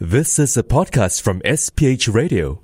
[0.00, 2.60] This is a podcast from SPH Radio.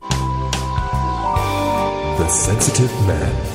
[2.18, 3.46] The Sensitive Man.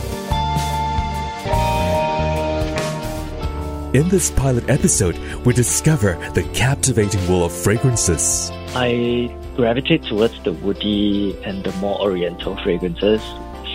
[3.94, 8.50] In this pilot episode, we discover the captivating world of fragrances.
[8.76, 13.22] I gravitate towards the woody and the more oriental fragrances.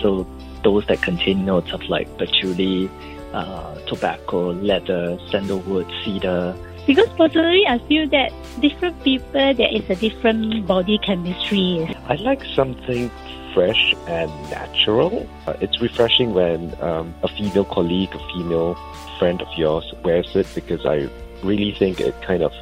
[0.01, 0.25] So
[0.63, 2.89] those that contain notes of like patchouli,
[3.33, 6.55] uh, tobacco, leather, sandalwood, cedar.
[6.87, 11.95] Because personally, I feel that different people, there is a different body chemistry.
[12.07, 13.11] I like something
[13.53, 15.27] fresh and natural.
[15.45, 18.75] Uh, it's refreshing when um, a female colleague, a female
[19.19, 21.09] friend of yours wears it because I
[21.43, 22.53] really think it kind of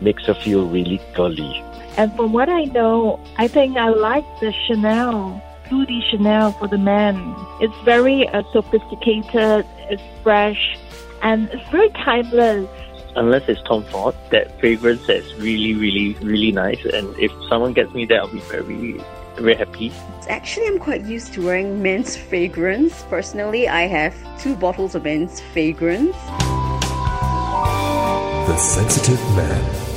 [0.00, 1.62] makes her feel really girly.
[1.96, 6.68] And from what I know, I think I like the Chanel, Bleu de Chanel for
[6.68, 7.34] the men.
[7.60, 10.78] It's very uh, sophisticated, it's fresh,
[11.22, 12.68] and it's very timeless
[13.18, 16.84] unless it's Tom Ford, that fragrance that's really, really, really nice.
[16.84, 19.00] And if someone gets me that, I'll be very,
[19.36, 19.92] very happy.
[20.28, 23.02] Actually, I'm quite used to wearing men's fragrance.
[23.10, 26.16] Personally, I have two bottles of men's fragrance.
[28.46, 29.87] The Sensitive Man.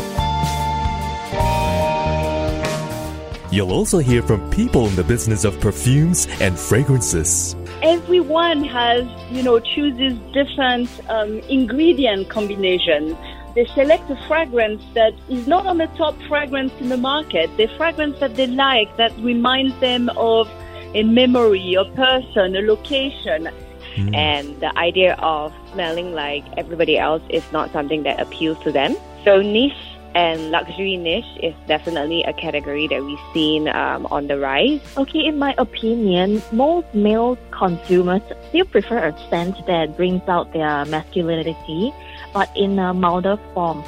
[3.52, 9.44] You'll also hear from people in the business of perfumes and fragrances everyone has, you
[9.44, 13.18] know, chooses different um, ingredient combination.
[13.56, 17.56] They select a fragrance that is not on the top fragrance in the market.
[17.58, 20.50] The fragrance that they like that reminds them of
[20.94, 23.50] a memory, a person, a location.
[23.96, 24.16] Mm.
[24.16, 28.96] And the idea of smelling like everybody else is not something that appeals to them.
[29.26, 34.40] So niche and luxury niche is definitely a category that we've seen um, on the
[34.40, 34.81] rise.
[34.98, 40.86] Okay, in my opinion, most male consumers still prefer a scent that brings out their
[40.86, 41.94] masculinity,
[42.34, 43.84] but in a milder form.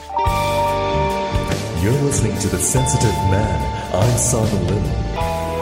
[1.84, 3.94] You're listening to The Sensitive Man.
[3.94, 5.53] I'm Simon Lim.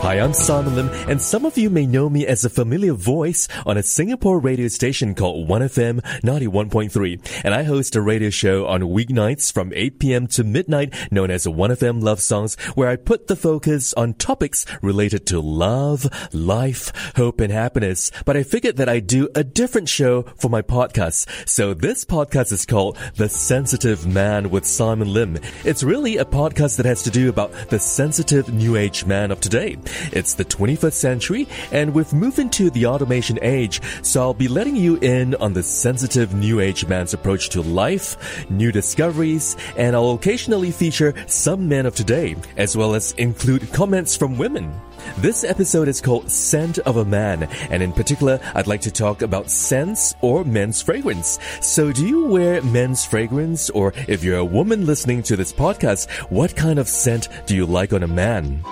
[0.00, 3.48] Hi, I'm Simon Lim, and some of you may know me as a familiar voice
[3.66, 7.42] on a Singapore radio station called 1FM 91.3.
[7.44, 10.26] And I host a radio show on weeknights from 8 p.m.
[10.28, 15.26] to midnight known as 1FM Love Songs, where I put the focus on topics related
[15.26, 18.10] to love, life, hope, and happiness.
[18.24, 21.26] But I figured that I'd do a different show for my podcast.
[21.46, 25.38] So this podcast is called The Sensitive Man with Simon Lim.
[25.64, 29.40] It's really a podcast that has to do about the sensitive new age man of
[29.40, 29.76] today.
[30.12, 34.76] It's the 21st century and we've moved into the automation age, so I'll be letting
[34.76, 40.12] you in on the sensitive new age man's approach to life, new discoveries, and I'll
[40.12, 44.72] occasionally feature some men of today, as well as include comments from women.
[45.18, 49.22] This episode is called Scent of a Man, and in particular, I'd like to talk
[49.22, 51.38] about scents or men's fragrance.
[51.60, 56.10] So do you wear men's fragrance, or if you're a woman listening to this podcast,
[56.30, 58.62] what kind of scent do you like on a man?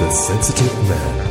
[0.00, 1.30] The Sensitive Man.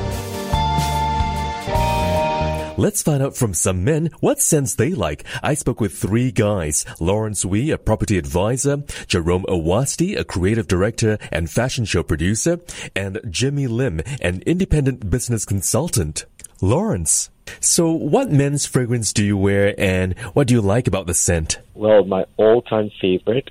[2.78, 5.26] Let's find out from some men what scents they like.
[5.44, 6.86] I spoke with three guys.
[7.02, 12.62] Lawrence Wee, a property advisor, Jerome Awasti, a creative director and fashion show producer,
[12.96, 16.24] and Jimmy Lim, an independent business consultant.
[16.62, 21.14] Lawrence, so what men's fragrance do you wear and what do you like about the
[21.14, 21.60] scent?
[21.74, 23.50] Well, my all-time favorite,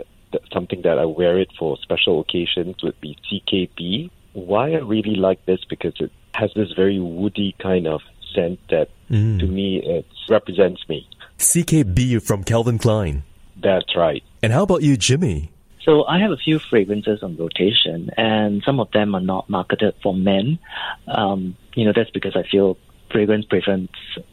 [0.55, 5.17] something that I wear it for special occasions would be CK Be why I really
[5.17, 8.01] like this because it has this very woody kind of
[8.35, 9.39] scent that mm.
[9.41, 11.07] to me it represents me.
[11.39, 13.25] CK Be from Calvin Klein.
[13.61, 14.23] That's right.
[14.43, 15.53] And how about you, Jimmy?
[15.85, 19.95] So I have a few fragrances on rotation, and some of them are not marketed
[20.03, 20.59] for men.
[21.09, 22.79] Um, you know, that's because I feel
[23.11, 23.91] fragrance preference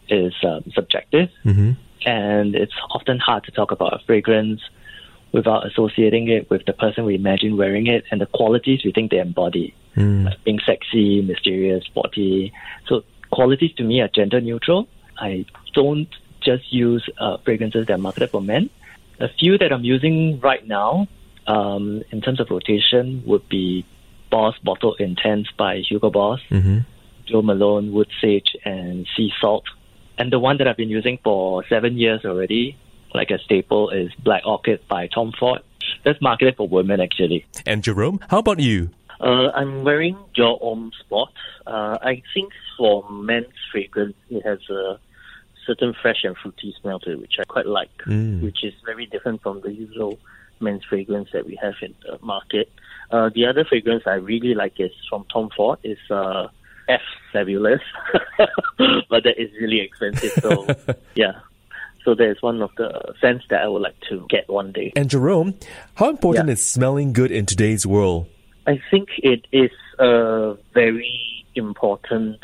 [0.07, 1.71] is um, subjective, mm-hmm.
[2.05, 4.61] and it's often hard to talk about a fragrance
[5.31, 9.11] without associating it with the person we imagine wearing it and the qualities we think
[9.11, 10.25] they embody, mm.
[10.25, 12.53] like being sexy, mysterious, sporty.
[12.87, 14.87] So qualities to me are gender neutral.
[15.17, 16.09] I don't
[16.41, 18.69] just use uh, fragrances that are marketed for men.
[19.19, 21.07] A few that I'm using right now,
[21.47, 23.85] um, in terms of rotation, would be
[24.31, 26.79] Boss Bottled Intense by Hugo Boss, mm-hmm.
[27.25, 29.65] Jo Malone, Wood Sage, and Sea Salt.
[30.17, 32.77] And the one that I've been using for seven years already
[33.13, 35.61] like a staple is Black Orchid by Tom Ford.
[36.03, 37.45] That's marketed for women actually.
[37.65, 38.91] And Jerome, how about you?
[39.19, 41.31] Uh, I'm wearing Dior Homme Sport.
[41.67, 44.99] Uh, I think for men's fragrance, it has a
[45.65, 48.41] certain fresh and fruity smell to it, which I quite like, mm.
[48.41, 50.17] which is very different from the usual
[50.61, 52.71] men's fragrance that we have in the market.
[53.11, 55.79] Uh, the other fragrance I really like is from Tom Ford.
[55.83, 56.47] is uh,
[56.87, 57.01] F
[57.31, 57.81] Fabulous,
[59.09, 60.31] but that is really expensive.
[60.41, 60.67] So
[61.15, 61.33] yeah,
[62.03, 64.93] So there's one of the scents that I would like to get one day.
[64.95, 65.55] And Jerome,
[65.95, 66.53] how important Yeah.
[66.53, 68.27] is smelling good in today's world?
[68.69, 72.37] I think it is uh, very important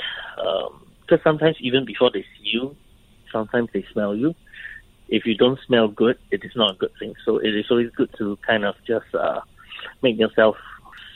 [1.01, 2.75] because sometimes even before they see you,
[3.31, 4.33] sometimes they smell you.
[5.07, 7.13] If you don't smell good, it is not a good thing.
[7.25, 9.41] So it is always good to kind of just uh,
[10.01, 10.55] make yourself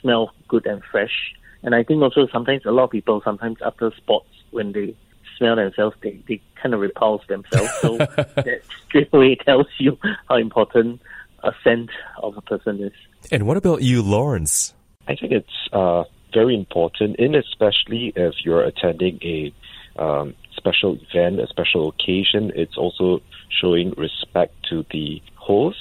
[0.00, 1.34] smell good and fresh.
[1.64, 4.94] And I think also sometimes a lot of people sometimes after sports when they
[5.36, 7.72] smell themselves, they, they kind of repulse themselves.
[7.80, 7.98] So
[8.36, 9.98] that straight away tells you
[10.28, 11.02] how important
[11.42, 11.90] a scent
[12.22, 12.92] of a person is.
[13.32, 14.72] And what about you, Lawrence?
[15.10, 19.52] I think it's uh, very important, and especially if you're attending a
[20.00, 23.20] um, special event, a special occasion, it's also
[23.60, 25.78] showing respect to the host.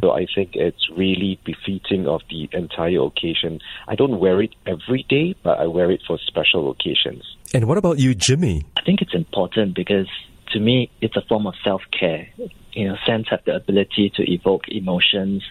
[0.00, 3.60] So I think it's really befitting of the entire occasion.
[3.88, 7.22] I don't wear it every day, but I wear it for special occasions.
[7.52, 8.64] And what about you, Jimmy?
[8.76, 10.08] I think it's important because
[10.52, 12.28] to me, it's a form of self care.
[12.72, 15.42] You know, scents have the ability to evoke emotions.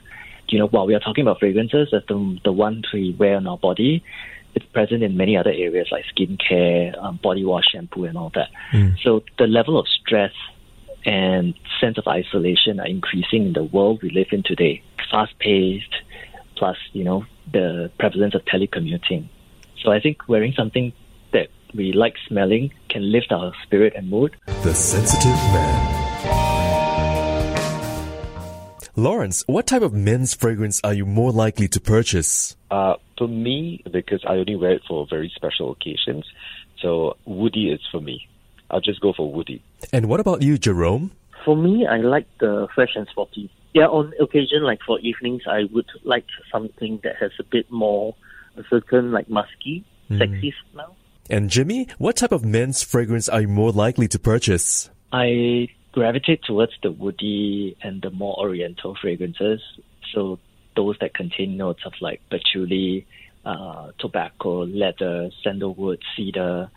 [0.49, 3.47] You know, while we are talking about fragrances, as the, the ones we wear on
[3.47, 4.03] our body,
[4.55, 8.49] it's present in many other areas like skincare, um, body wash, shampoo, and all that.
[9.03, 10.33] So the level of stress
[11.05, 14.81] and sense of isolation are increasing in the world we live in today.
[15.11, 15.93] Fast paced,
[16.55, 19.29] plus, you know, the prevalence of telecommuting.
[19.83, 20.93] So I think wearing something
[21.31, 24.35] that we like smelling can lift our spirit and mood.
[24.63, 25.98] The Sensitive Man.
[28.99, 32.55] Lawrence, what type of men's fragrance are you more likely to purchase?
[32.69, 36.25] Uh, for me, because I only wear it for very special occasions,
[36.81, 38.27] so Woody is for me.
[38.69, 39.63] I'll just go for Woody.
[39.91, 41.11] And what about you, Jerome?
[41.43, 43.49] For me, I like the fresh and sporty.
[43.73, 48.15] Yeah, on occasion, like for evenings, I would like something that has a bit more,
[48.57, 49.85] a certain like musky,
[50.17, 50.95] sexy smell.
[51.29, 54.89] And Jimmy, what type of men's fragrance are you more likely to purchase?
[55.11, 59.61] I gravitate towards the woody and the more oriental fragrances.
[60.13, 60.39] So
[60.75, 63.05] those that contain notes of like patchouli,
[63.45, 66.69] uh, tobacco, leather, sandalwood, cedar,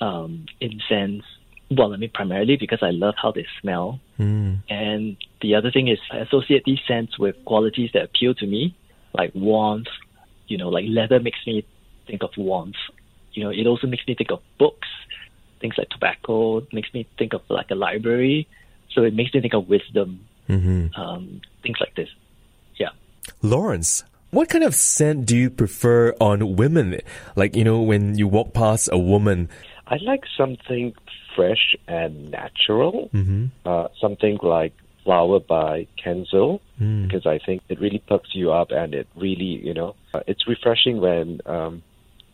[0.00, 1.24] um, incense.
[1.70, 4.00] Well, I mean, primarily because I love how they smell.
[4.68, 8.76] And the other thing is I associate these scents with qualities that appeal to me,
[9.12, 9.88] like warmth.
[10.48, 11.64] You know, like leather makes me
[12.06, 12.74] think of warmth.
[13.32, 14.88] You know, it also makes me think of books.
[15.60, 18.48] Things like tobacco makes me think of like a library.
[18.92, 20.26] So it makes me think of wisdom.
[20.96, 22.08] Um, things like this.
[22.76, 22.90] Yeah.
[23.42, 27.00] Lawrence, what kind of scent do you prefer on women?
[27.36, 29.48] Like, you know, when you walk past a woman.
[29.86, 30.94] I like something
[31.36, 33.10] fresh and natural.
[33.64, 34.72] Uh, something like
[35.04, 39.74] Flower by Kenzo, because I think it really perks you up and it really, you
[39.74, 41.82] know, uh, it's refreshing when um,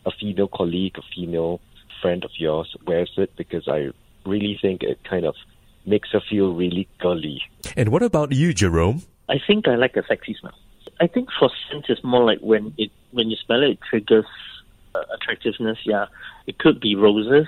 [0.05, 1.61] a female colleague, a female
[2.01, 3.89] friend of yours wears it because I
[4.25, 5.35] really think it kind of
[5.85, 7.41] makes her feel really girly.
[7.75, 9.03] And what about you, Jerome?
[9.29, 10.53] I think I like a sexy smell.
[10.99, 14.25] I think for scent it's more like when it when you smell it, it triggers
[14.95, 15.77] uh, attractiveness.
[15.85, 16.05] Yeah,
[16.47, 17.47] it could be roses,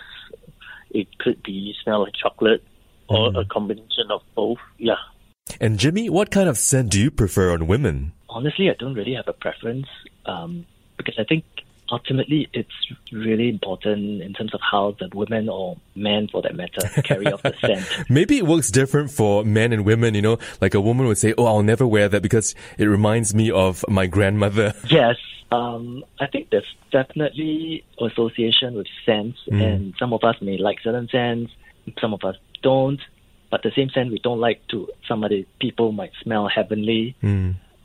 [0.92, 2.63] it could be smell like chocolate,
[3.07, 4.60] or a combination of both.
[4.78, 5.01] Yeah.
[5.60, 8.13] And Jimmy, what kind of scent do you prefer on women?
[8.30, 9.88] honestly, I don't really have a preference
[10.25, 10.66] um,
[10.98, 11.44] because I think
[11.91, 12.69] ultimately it's
[13.12, 17.41] really important in terms of how the women or men, for that matter, carry off
[17.44, 17.86] the scent.
[18.09, 21.33] Maybe it works different for men and women, you know, like a woman would say,
[21.38, 24.74] Oh, I'll never wear that because it reminds me of my grandmother.
[24.89, 25.18] Yes,
[25.51, 31.08] um, I think there's definitely association with scents, and some of us may like certain
[31.12, 31.51] scents,
[32.01, 33.00] some of us don't.
[33.51, 37.15] But the same scent we don't like to some other people might smell heavenly.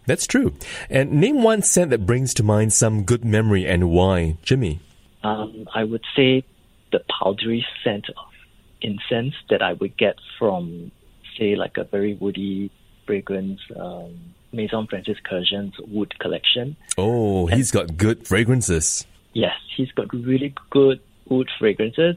[0.07, 0.55] That's true.
[0.91, 4.37] And name one scent that brings to mind some good memory and why.
[4.43, 4.81] Jimmy.
[5.23, 6.45] Um, I would say
[6.93, 8.27] the powdery scent of
[8.83, 10.93] incense that I would get from,
[11.39, 12.71] say, like a very woody
[13.07, 16.77] fragrance, um, Maison Francis Kurkdjian's wood collection.
[16.97, 19.07] Oh, he's got good fragrances.
[19.33, 22.17] Yes, he's got really good wood fragrances.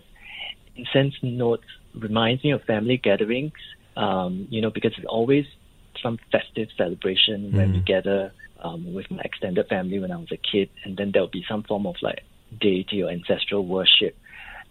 [0.75, 1.65] Incense notes
[1.95, 3.53] reminds me of family gatherings,
[3.95, 5.45] um, you know, because it's always
[6.01, 10.37] some festive celebration when we gather um, with my extended family when I was a
[10.37, 12.23] kid, and then there'll be some form of like
[12.59, 14.17] deity or ancestral worship,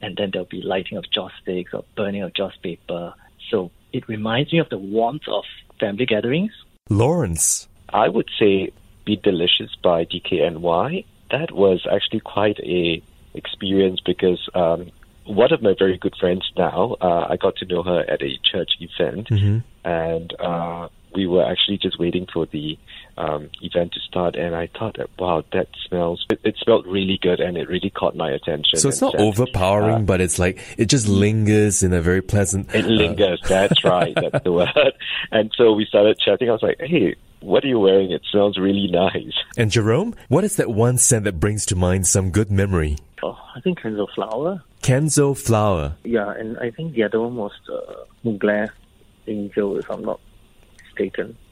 [0.01, 3.15] and then there'll be lighting of joss sticks or burning of joss paper.
[3.51, 5.45] So it reminds me of the warmth of
[5.79, 6.53] family gatherings.
[6.91, 7.69] Lawrence.
[7.89, 8.73] I would say
[9.05, 11.05] Be Delicious by DKNY.
[11.31, 13.03] That was actually quite a
[13.35, 14.91] experience because um,
[15.27, 18.39] one of my very good friends now, uh, I got to know her at a
[18.43, 19.29] church event,
[19.85, 22.79] and uh, we were actually just waiting for the
[23.17, 26.25] um, event to start, and I thought, wow, that smells.
[26.31, 28.79] It, it, smelled really good, and it really caught my attention.
[28.79, 32.73] So it's not overpowering, uh, but it's like it just lingers in a very pleasant.
[32.75, 33.41] It lingers.
[33.45, 34.15] Uh, that's right.
[34.15, 34.69] That's the word.
[35.33, 36.49] And so we started chatting.
[36.49, 37.17] I was like, hey.
[37.41, 38.11] What are you wearing?
[38.11, 39.35] It smells really nice.
[39.59, 42.97] And Jerome, what is that one scent that brings to mind some good memory?
[43.23, 44.63] Oh, I think Kenzo flower.
[44.83, 45.97] Kenzo flower.
[46.03, 48.71] Yeah, and I think the other one was uh, Mugler
[49.29, 50.19] Angel, if I'm not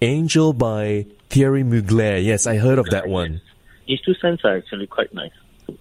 [0.03, 2.25] Angel by Thierry Mugler.
[2.25, 3.41] Yes, I heard of that one.
[3.87, 5.33] These two scents are actually quite nice.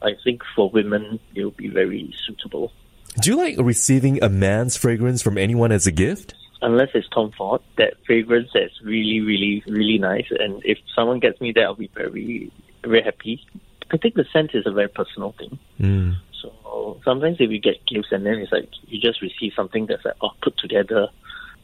[0.01, 2.71] I think for women, it will be very suitable.
[3.21, 6.33] Do you like receiving a man's fragrance from anyone as a gift?
[6.61, 10.27] Unless it's Tom Ford, that fragrance is really, really, really nice.
[10.31, 12.51] And if someone gets me that, I'll be very,
[12.83, 13.45] very happy.
[13.91, 15.59] I think the scent is a very personal thing.
[15.79, 16.15] Mm.
[16.41, 20.03] So sometimes if you get gifts and then it's like you just receive something that's
[20.05, 21.09] like, oh, put together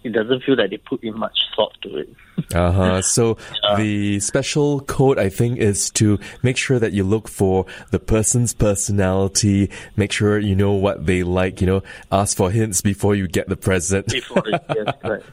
[0.03, 2.09] it doesn't feel like they put in much thought to it.
[2.53, 3.01] uh huh.
[3.01, 3.37] So
[3.77, 8.53] the special code, I think, is to make sure that you look for the person's
[8.53, 13.27] personality, make sure you know what they like, you know, ask for hints before you
[13.27, 14.07] get the present.
[14.11, 15.25] before yes, correct.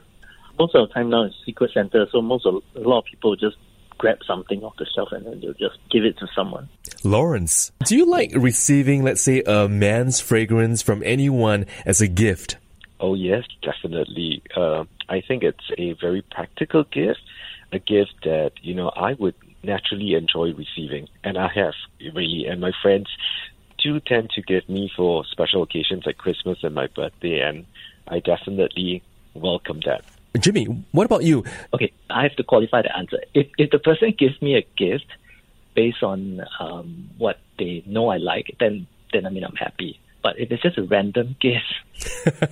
[0.58, 3.36] Most of the time now it's Secret Santa, so most of a lot of people
[3.36, 3.56] just
[3.98, 6.68] grab something off the shelf and then they'll just give it to someone.
[7.04, 12.56] Lawrence, do you like receiving, let's say, a man's fragrance from anyone as a gift?
[13.00, 14.42] Oh, yes, definitely.
[14.54, 17.20] Uh, I think it's a very practical gift,
[17.72, 21.08] a gift that, you know, I would naturally enjoy receiving.
[21.22, 22.46] And I have, really.
[22.46, 23.08] And my friends
[23.78, 27.40] do tend to give me for special occasions like Christmas and my birthday.
[27.40, 27.66] And
[28.08, 29.02] I definitely
[29.34, 30.04] welcome that.
[30.38, 31.44] Jimmy, what about you?
[31.72, 33.18] Okay, I have to qualify the answer.
[33.34, 35.06] If, if the person gives me a gift
[35.74, 40.00] based on um, what they know I like, then then I mean I'm happy.
[40.26, 41.72] But if it's just a random gift,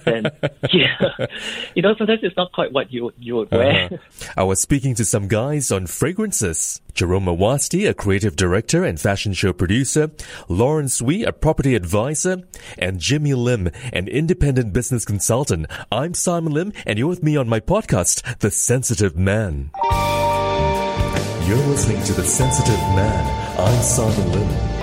[0.05, 0.31] then
[0.73, 1.27] yeah,
[1.75, 3.87] you know, sometimes it's not quite what you you would wear.
[3.87, 4.33] Uh-huh.
[4.37, 6.81] I was speaking to some guys on fragrances.
[6.93, 10.13] Jerome Awasti, a creative director and fashion show producer,
[10.49, 12.45] Lawrence Wee, a property advisor,
[12.79, 15.67] and Jimmy Lim, an independent business consultant.
[15.91, 19.73] I'm Simon Lim, and you're with me on my podcast, The Sensitive Man.
[21.49, 23.59] You're listening to The Sensitive Man.
[23.59, 24.74] I'm Simon Lim.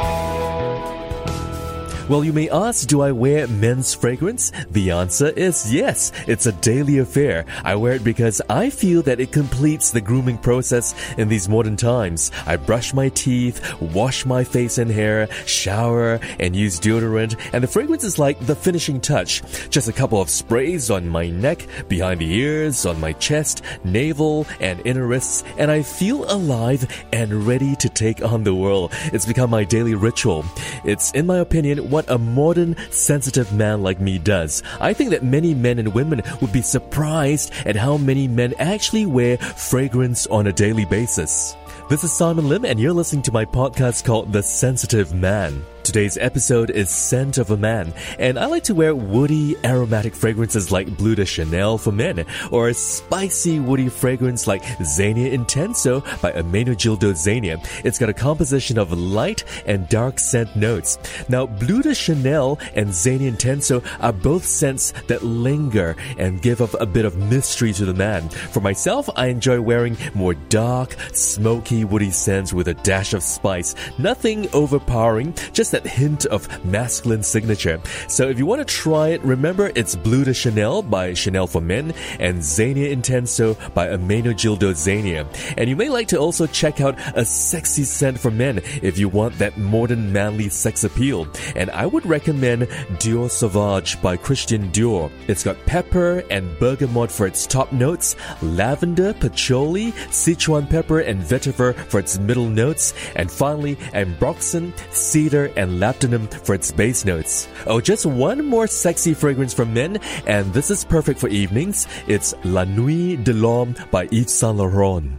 [2.12, 4.52] Well, you may ask, do I wear men's fragrance?
[4.70, 6.12] The answer is yes.
[6.28, 7.46] It's a daily affair.
[7.64, 11.78] I wear it because I feel that it completes the grooming process in these modern
[11.78, 12.30] times.
[12.46, 17.70] I brush my teeth, wash my face and hair, shower, and use deodorant, and the
[17.70, 19.42] fragrance is like the finishing touch.
[19.70, 24.46] Just a couple of sprays on my neck, behind the ears, on my chest, navel,
[24.60, 28.92] and inner wrists, and I feel alive and ready to take on the world.
[29.14, 30.44] It's become my daily ritual.
[30.84, 34.64] It's, in my opinion, what a modern, sensitive man like me does.
[34.80, 39.06] I think that many men and women would be surprised at how many men actually
[39.06, 41.56] wear fragrance on a daily basis.
[41.90, 45.64] This is Simon Lim, and you're listening to my podcast called The Sensitive Man.
[45.84, 50.72] Today's episode is Scent of a Man, and I like to wear woody aromatic fragrances
[50.72, 56.32] like Bleu de Chanel for men, or a spicy woody fragrance like Zegna Intenso by
[56.34, 57.60] Ermenegildo Zegna.
[57.84, 61.00] It's got a composition of light and dark scent notes.
[61.28, 66.76] Now, Bleu de Chanel and Zegna Intenso are both scents that linger and give off
[66.80, 68.30] a bit of mystery to the man.
[68.30, 73.74] For myself, I enjoy wearing more dark, smoky, woody scents with a dash of spice.
[73.98, 77.82] Nothing overpowering, just that hint of masculine signature.
[78.08, 81.62] So if you want to try it, remember it's Bleu de Chanel by Chanel for
[81.62, 85.26] Men and Zegna Intenso by Ermenegildo Zegna.
[85.58, 89.10] And you may like to also check out a sexy scent for men if you
[89.10, 91.28] want that modern manly sex appeal.
[91.56, 92.64] And I would recommend
[93.00, 95.12] Dior Sauvage by Christian Dior.
[95.28, 101.74] It's got pepper and bergamot for its top notes, lavender, patchouli, Sichuan pepper, and vetiver
[101.74, 107.48] for its middle notes, and finally ambroxan, cedar, and labdanum for its base notes.
[107.68, 111.88] Oh, just one more sexy fragrance for men, and this is perfect for evenings.
[112.08, 115.18] It's La Nuit de l'Homme by Yves Saint Laurent.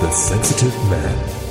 [0.00, 1.47] The Sensitive Man.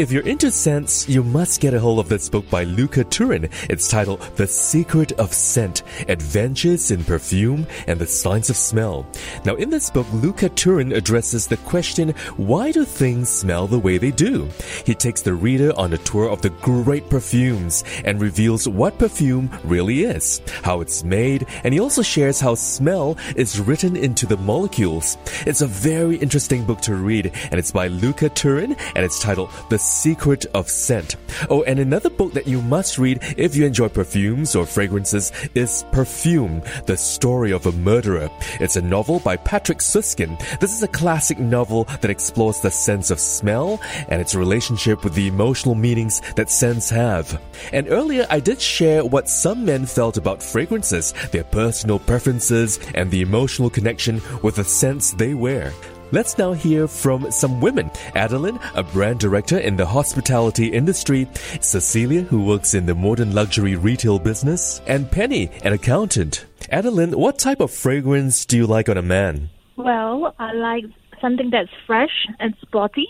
[0.00, 3.50] If you're into scents, you must get a hold of this book by Luca Turin.
[3.68, 9.06] It's titled The Secret of Scent Adventures in Perfume and the Science of Smell.
[9.44, 13.98] Now, in this book, Luca Turin addresses the question why do things smell the way
[13.98, 14.48] they do?
[14.86, 19.50] He takes the reader on a tour of the great perfumes and reveals what perfume
[19.64, 24.38] really is, how it's made, and he also shares how smell is written into the
[24.38, 25.18] molecules.
[25.46, 29.50] It's a very interesting book to read, and it's by Luca Turin, and it's titled
[29.68, 31.16] The Secret of Scent.
[31.48, 35.84] Oh, and another book that you must read if you enjoy perfumes or fragrances is
[35.92, 38.30] Perfume, The Story of a Murderer.
[38.60, 40.38] It's a novel by Patrick Süskind.
[40.60, 45.14] This is a classic novel that explores the sense of smell and its relationship with
[45.14, 47.40] the emotional meanings that scents have.
[47.72, 53.10] And earlier I did share what some men felt about fragrances, their personal preferences, and
[53.10, 55.72] the emotional connection with the scents they wear.
[56.12, 57.88] Let's now hear from some women.
[58.16, 61.28] Adeline, a brand director in the hospitality industry,
[61.60, 66.46] Cecilia, who works in the modern luxury retail business, and Penny, an accountant.
[66.68, 69.50] Adeline, what type of fragrance do you like on a man?
[69.76, 70.84] Well, I like
[71.20, 73.06] something that's fresh and sporty,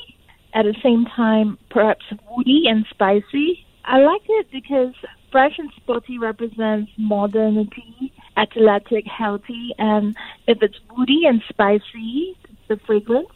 [0.52, 2.04] at the same time, perhaps
[2.36, 3.64] woody and spicy.
[3.84, 4.92] I like it because
[5.32, 10.16] fresh and sporty represents modernity, athletic, healthy, and
[10.46, 12.36] if it's woody and spicy,
[12.70, 13.28] the fragrance.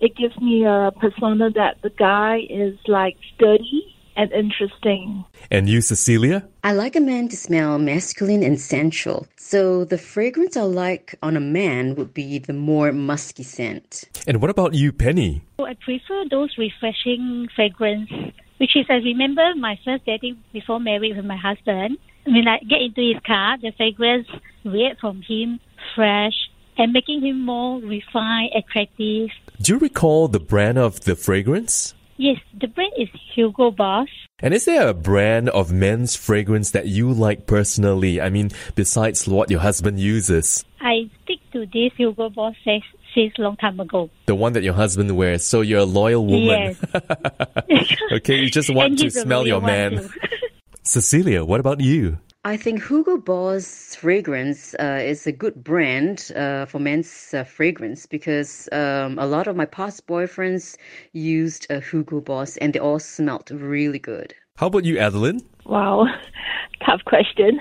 [0.00, 5.24] It gives me a persona that the guy is like sturdy and interesting.
[5.50, 6.48] And you, Cecilia?
[6.64, 9.26] I like a man to smell masculine and sensual.
[9.36, 14.08] So the fragrance I like on a man would be the more musky scent.
[14.26, 15.42] And what about you, Penny?
[15.58, 18.10] I prefer those refreshing fragrance,
[18.58, 21.98] which is I remember my first dating before married with my husband.
[22.26, 24.28] When I get into his car, the fragrance
[24.64, 25.60] read from him
[25.94, 26.34] fresh,
[26.80, 29.28] and making him more refined, attractive.
[29.60, 31.94] Do you recall the brand of the fragrance?
[32.16, 34.08] Yes, the brand is Hugo Boss.
[34.38, 38.18] And is there a brand of men's fragrance that you like personally?
[38.18, 40.64] I mean, besides what your husband uses?
[40.80, 42.84] I stick to this Hugo Boss since,
[43.14, 44.08] since long time ago.
[44.24, 45.44] The one that your husband wears.
[45.44, 46.76] So you're a loyal woman.
[47.68, 47.96] Yes.
[48.12, 50.08] okay, you just want to smell your man.
[50.82, 52.18] Cecilia, what about you?
[52.42, 58.06] I think Hugo Boss fragrance uh, is a good brand uh, for men's uh, fragrance
[58.06, 60.78] because um, a lot of my past boyfriends
[61.12, 64.32] used a Hugo Boss and they all smelled really good.
[64.56, 65.42] How about you, Adeline?
[65.66, 66.06] Wow,
[66.86, 67.60] tough question.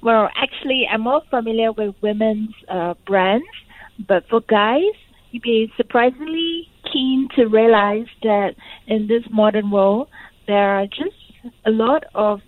[0.00, 3.48] Well, actually, I'm more familiar with women's uh, brands,
[4.06, 4.94] but for guys,
[5.32, 8.54] you'd be surprisingly keen to realize that
[8.86, 10.08] in this modern world,
[10.46, 11.16] there are just
[11.66, 12.42] a lot of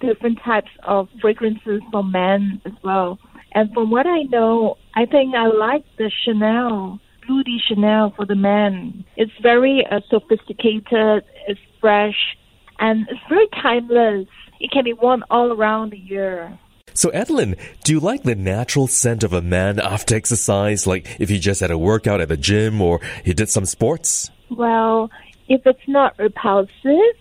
[0.00, 3.18] different types of fragrances for men as well.
[3.52, 8.26] And from what I know, I think I like the Chanel, Bleu de Chanel for
[8.26, 9.04] the men.
[9.16, 12.36] It's very uh, sophisticated, it's fresh,
[12.78, 14.28] and it's very timeless.
[14.60, 16.58] It can be worn all around the year.
[16.92, 21.28] So, Adeline, do you like the natural scent of a man after exercise, like if
[21.28, 24.30] he just had a workout at the gym or he did some sports?
[24.50, 25.10] Well,
[25.48, 27.16] if it's not repulsive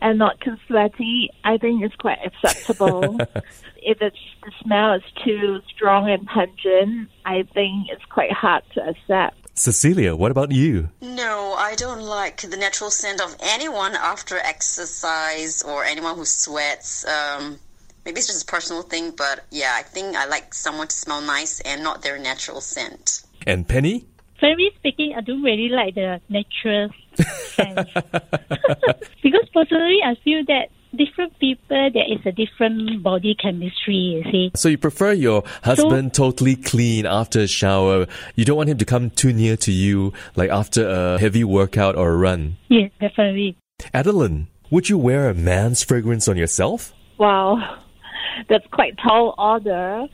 [0.00, 3.18] and not too sweaty, I think it's quite acceptable.
[3.82, 8.88] if it's the smell is too strong and pungent, I think it's quite hard to
[8.88, 9.36] accept.
[9.56, 10.88] Cecilia, what about you?
[11.00, 17.06] No, I don't like the natural scent of anyone after exercise or anyone who sweats.
[17.06, 17.60] Um,
[18.04, 21.20] maybe it's just a personal thing, but yeah, I think I like someone to smell
[21.20, 23.22] nice and not their natural scent.
[23.46, 24.06] And Penny?
[24.40, 27.88] Frankly speaking, I don't really like the natural scent.
[29.22, 34.50] because personally, I feel that different people, there is a different body chemistry, you see.
[34.54, 38.06] So you prefer your husband totally clean after a shower.
[38.34, 41.96] You don't want him to come too near to you, like after a heavy workout
[41.96, 42.56] or a run.
[42.68, 43.56] Yes, definitely.
[43.92, 46.92] Adeline, would you wear a man's fragrance on yourself?
[47.18, 47.78] Wow,
[48.48, 50.06] that's quite tall order.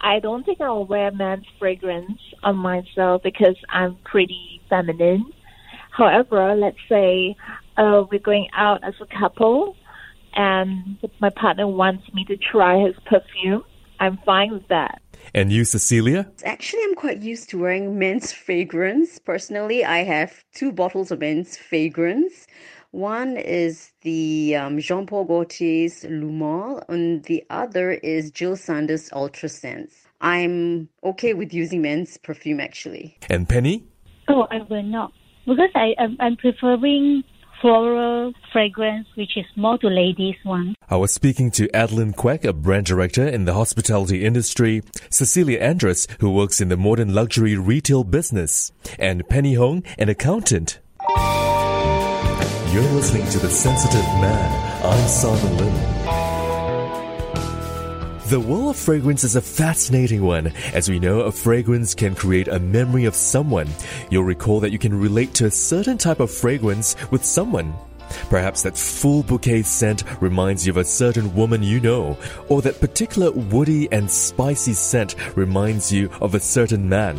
[0.00, 5.32] I don't think I'll wear man's fragrance on myself because I'm pretty feminine.
[5.96, 7.34] However, let's say
[7.78, 9.76] uh, we're going out as a couple
[10.34, 13.64] and my partner wants me to try his perfume.
[13.98, 15.00] I'm fine with that.
[15.34, 16.30] And you, Cecilia?
[16.44, 19.18] Actually, I'm quite used to wearing men's fragrance.
[19.18, 22.46] Personally, I have two bottles of men's fragrance.
[22.90, 29.08] One is the um, Jean Paul Gaultier's Le Male, and the other is Jil Sanders
[29.12, 29.94] Ultra Sense.
[30.20, 33.16] I'm okay with using men's perfume actually.
[33.30, 33.84] And Penny?
[34.28, 35.12] Oh, I will not.
[35.46, 37.22] Because I, I'm, I'm preferring
[37.60, 40.74] floral fragrance, which is more to ladies one.
[40.90, 46.06] I was speaking to Adeline Quek, a brand director in the hospitality industry, Cecilia Andrus,
[46.20, 50.80] who works in the modern luxury retail business, and Penny Hong, an accountant.
[52.72, 54.84] You're listening to The Sensitive Man.
[54.84, 55.95] I'm Simon Lim.
[58.28, 60.48] The world of fragrance is a fascinating one.
[60.74, 63.68] As we know, a fragrance can create a memory of someone.
[64.10, 67.72] You'll recall that you can relate to a certain type of fragrance with someone.
[68.28, 72.80] Perhaps that full bouquet scent reminds you of a certain woman you know, or that
[72.80, 77.16] particular woody and spicy scent reminds you of a certain man.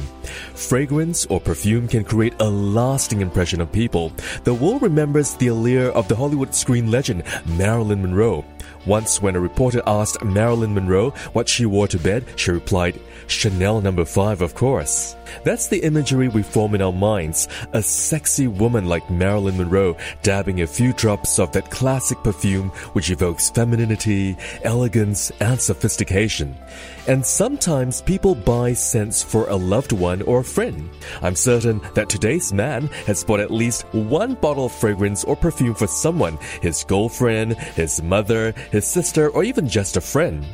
[0.56, 4.12] Fragrance or perfume can create a lasting impression of people.
[4.44, 7.24] The world remembers the allure of the Hollywood screen legend
[7.58, 8.44] Marilyn Monroe.
[8.86, 13.82] Once, when a reporter asked Marilyn Monroe what she wore to bed, she replied, Chanel
[13.82, 15.17] number 5, of course.
[15.44, 17.48] That's the imagery we form in our minds.
[17.74, 23.10] A sexy woman like Marilyn Monroe dabbing a few drops of that classic perfume which
[23.10, 26.56] evokes femininity, elegance, and sophistication.
[27.08, 30.90] And sometimes people buy scents for a loved one or a friend.
[31.22, 35.74] I'm certain that today's man has bought at least one bottle of fragrance or perfume
[35.74, 40.46] for someone, his girlfriend, his mother, his sister, or even just a friend.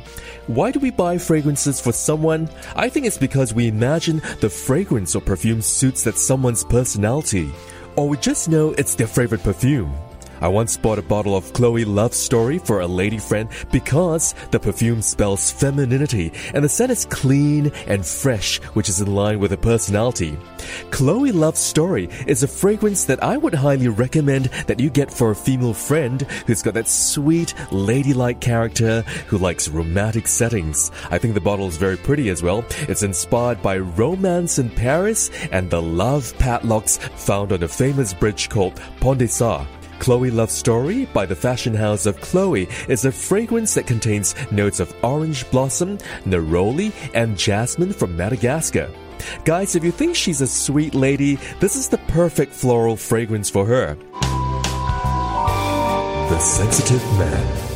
[0.46, 2.50] Why do we buy fragrances for someone?
[2.76, 7.50] I think it's because we imagine the fragrance or perfume suits that someone's personality.
[7.96, 9.94] Or we just know it's their favorite perfume.
[10.44, 14.60] I once bought a bottle of Chloe Love Story for a lady friend because the
[14.60, 19.52] perfume spells femininity and the scent is clean and fresh, which is in line with
[19.52, 20.36] her personality.
[20.90, 25.30] Chloe Love Story is a fragrance that I would highly recommend that you get for
[25.30, 30.90] a female friend who's got that sweet, ladylike character who likes romantic settings.
[31.10, 32.66] I think the bottle is very pretty as well.
[32.80, 38.50] It's inspired by romance in Paris and the love padlocks found on a famous bridge
[38.50, 39.66] called Pont des Arts.
[40.04, 44.78] Chloe Love Story by the fashion house of Chloe is a fragrance that contains notes
[44.78, 48.90] of orange blossom, neroli, and jasmine from Madagascar.
[49.46, 53.64] Guys, if you think she's a sweet lady, this is the perfect floral fragrance for
[53.64, 53.96] her.
[56.28, 57.73] The Sensitive Man.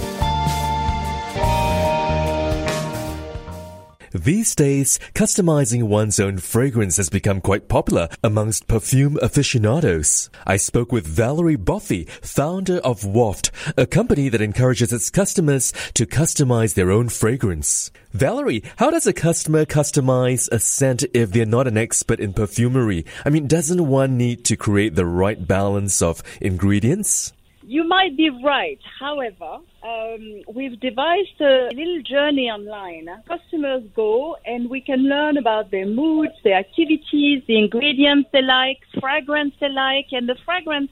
[4.13, 10.31] These days, customizing one's own fragrance has become quite popular amongst perfume aficionados.
[10.47, 16.07] I spoke with Valerie Boffey, founder of Waft, a company that encourages its customers to
[16.07, 17.91] customize their own fragrance.
[18.13, 23.05] Valerie, how does a customer customize a scent if they're not an expert in perfumery?
[23.27, 27.35] I mean, doesn't one need to create the right balance of ingredients?
[27.69, 28.79] You might be right.
[28.99, 33.11] However, um, we've devised a little journey online.
[33.29, 38.79] Customers go and we can learn about their moods, their activities, the ingredients they like,
[38.99, 40.91] fragrance they like, and the fragrance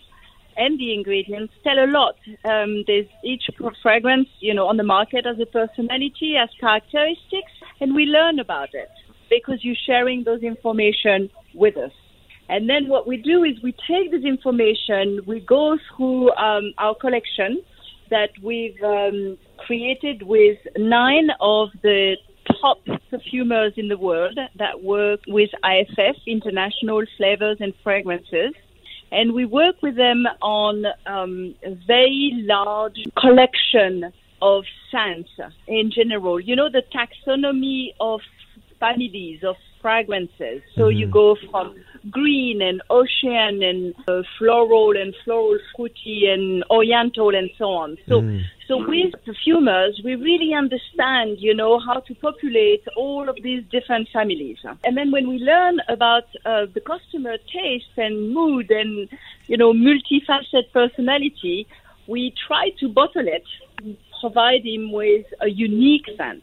[0.59, 2.17] and the ingredients tell a lot.
[2.45, 3.45] Um, there's each
[3.81, 8.75] fragrance, you know, on the market has a personality, has characteristics, and we learn about
[8.75, 8.91] it
[9.31, 11.93] because you're sharing those information with us.
[12.49, 16.95] And then what we do is we take this information, we go through um, our
[16.95, 17.63] collection
[18.11, 22.17] that we've um, created with nine of the
[22.61, 22.79] top
[23.11, 28.55] perfumers in the world that work with IFF, International Flavors and Fragrances.
[29.11, 35.31] And we work with them on um, a very large collection of scents
[35.67, 36.41] in general.
[36.41, 38.21] You know, the taxonomy of
[38.79, 39.57] families of
[39.87, 40.61] fragrances.
[40.75, 40.99] So mm-hmm.
[40.99, 41.67] you go from
[42.11, 47.97] green and ocean and uh, floral and floral fruity and oriental and so on.
[48.09, 48.43] So, mm.
[48.67, 54.09] so with perfumers, we really understand, you know, how to populate all of these different
[54.13, 54.59] families.
[54.85, 59.09] And then when we learn about uh, the customer taste and mood and,
[59.47, 61.69] you know, multifaceted personality,
[62.09, 63.47] we try to bottle it,
[64.21, 66.43] provide him with a unique scent.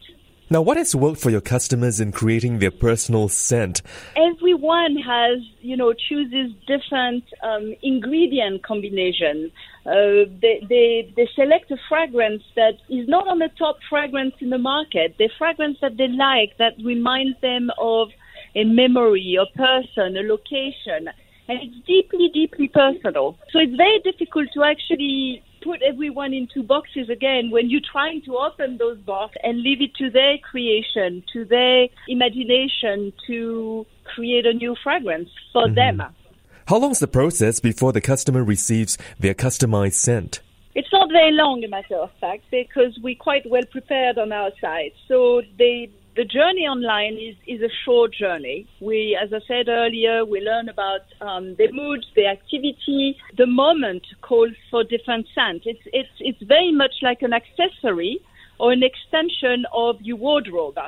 [0.54, 3.82] Now, what has worked for your customers in creating their personal scent?
[4.14, 9.50] Everyone has, you know, chooses different um, ingredient combination.
[9.84, 14.50] Uh, they, they, they select a fragrance that is not on the top fragrance in
[14.50, 15.16] the market.
[15.18, 18.10] The fragrance that they like that reminds them of
[18.54, 21.08] a memory, a person, a location.
[21.48, 23.36] And it's deeply, deeply personal.
[23.50, 28.36] So it's very difficult to actually put everyone into boxes again when you're trying to
[28.36, 34.52] open those boxes and leave it to their creation, to their imagination to create a
[34.52, 35.98] new fragrance for mm-hmm.
[35.98, 36.02] them.
[36.66, 40.40] How long is the process before the customer receives their customized scent?
[40.74, 44.50] It's not very long, a matter of fact, because we're quite well prepared on our
[44.60, 44.92] side.
[45.06, 48.66] So they the journey online is, is a short journey.
[48.80, 53.16] We, as I said earlier, we learn about um, the mood, the activity.
[53.36, 55.64] The moment calls for different scents.
[55.66, 58.20] It's, it's, it's very much like an accessory
[58.60, 60.78] or an extension of your wardrobe.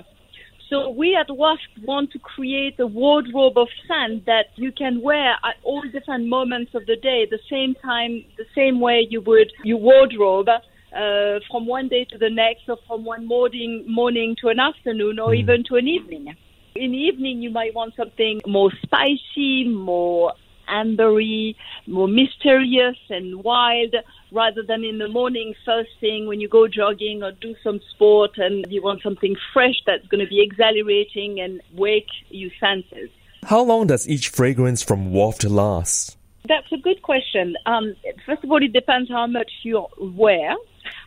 [0.70, 5.32] So we at Waft want to create a wardrobe of scent that you can wear
[5.44, 9.52] at all different moments of the day, the same time, the same way you would
[9.64, 10.48] your wardrobe
[10.96, 15.18] uh, from one day to the next, or from one morning morning to an afternoon,
[15.18, 15.38] or mm.
[15.38, 16.34] even to an evening.
[16.74, 20.32] In the evening, you might want something more spicy, more
[20.68, 21.54] ambery,
[21.86, 23.94] more mysterious and wild,
[24.32, 28.32] rather than in the morning first thing when you go jogging or do some sport
[28.36, 33.10] and you want something fresh that's going to be exhilarating and wake your senses.
[33.44, 36.16] How long does each fragrance from Waft last?
[36.48, 37.56] That's a good question.
[37.66, 40.54] Um, first of all, it depends how much you wear.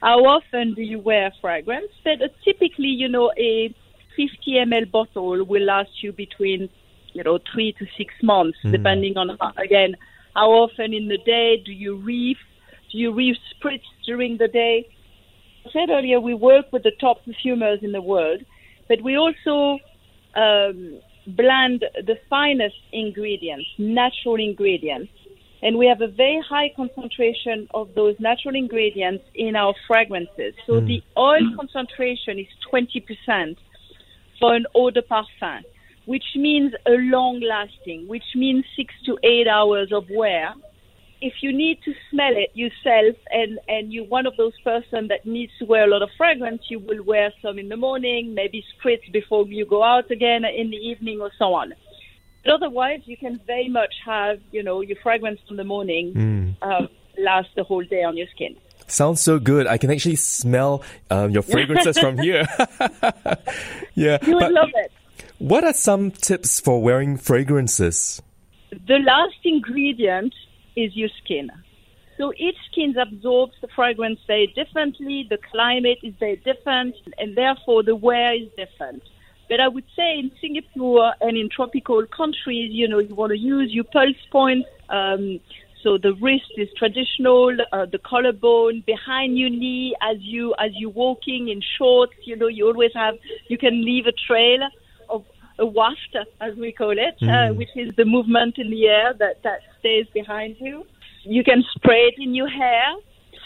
[0.02, 1.92] How often do you wear fragrance?
[2.04, 3.74] But uh, typically, you know, a
[4.16, 6.70] 50 ml bottle will last you between,
[7.14, 8.72] you know, three to six months, mm.
[8.72, 9.96] depending on, how, again,
[10.36, 12.38] how often in the day do you reef,
[12.92, 14.88] do you reef spritz during the day?
[15.66, 18.42] I said earlier, we work with the top perfumers in the world,
[18.88, 19.80] but we also
[20.36, 25.12] um, blend the finest ingredients, natural ingredients,
[25.62, 30.54] and we have a very high concentration of those natural ingredients in our fragrances.
[30.66, 30.88] So mm.
[30.88, 33.58] the oil concentration is 20%
[34.40, 35.64] for an eau de parfum,
[36.06, 40.54] which means a long lasting, which means six to eight hours of wear.
[41.22, 45.26] If you need to smell it yourself and, and you're one of those person that
[45.26, 48.64] needs to wear a lot of fragrance, you will wear some in the morning, maybe
[48.74, 51.74] spritz before you go out again in the evening or so on.
[52.50, 56.56] But otherwise, you can very much have, you know, your fragrance from the morning mm.
[56.64, 56.88] uh,
[57.20, 58.56] last the whole day on your skin.
[58.88, 59.68] Sounds so good.
[59.68, 60.82] I can actually smell
[61.12, 62.48] um, your fragrances from here.
[63.94, 64.18] yeah.
[64.26, 64.92] You would love it.
[65.38, 68.20] What are some tips for wearing fragrances?
[68.72, 70.34] The last ingredient
[70.76, 71.52] is your skin.
[72.18, 77.84] So each skin absorbs the fragrance very differently, the climate is very different, and therefore
[77.84, 79.04] the wear is different.
[79.50, 83.38] But I would say in Singapore and in tropical countries, you know, you want to
[83.38, 84.70] use your pulse points.
[84.90, 85.40] Um,
[85.84, 90.90] so the wrist is traditional, uh, the collarbone behind your knee as you as you're
[90.90, 92.14] walking in shorts.
[92.26, 93.16] You know, you always have
[93.48, 94.60] you can leave a trail
[95.10, 95.24] of
[95.58, 97.30] a waft, as we call it, mm.
[97.30, 100.86] uh, which is the movement in the air that that stays behind you.
[101.24, 102.96] You can spray it in your hair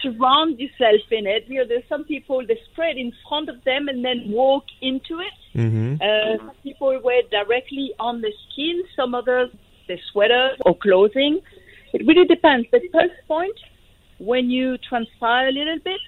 [0.04, 1.46] surround yourself in it.
[1.48, 5.20] You know, there's some people they spread in front of them and then walk into
[5.20, 5.58] it.
[5.58, 5.96] Mm-hmm.
[6.02, 8.84] Uh, some people wear directly on the skin.
[8.96, 9.50] Some others
[9.88, 11.42] they sweaters or clothing.
[11.94, 12.68] It really depends.
[12.72, 13.58] The first point,
[14.20, 16.00] when you transpire a little bit,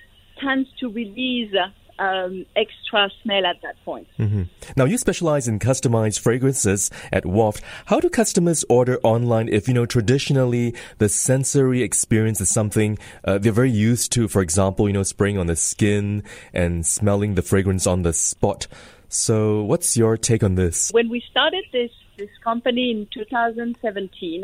[0.41, 1.53] tends to release
[1.99, 4.07] um, extra smell at that point.
[4.19, 4.43] Mm-hmm.
[4.75, 7.61] Now, you specialize in customized fragrances at Waft.
[7.85, 13.37] How do customers order online if, you know, traditionally the sensory experience is something uh,
[13.37, 14.27] they're very used to?
[14.27, 18.67] For example, you know, spraying on the skin and smelling the fragrance on the spot.
[19.07, 20.91] So, what's your take on this?
[20.91, 24.43] When we started this, this company in 2017,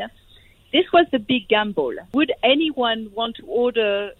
[0.72, 1.94] this was the big gamble.
[2.14, 4.12] Would anyone want to order